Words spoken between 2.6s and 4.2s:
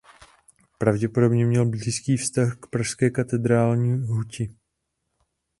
pražské katedrální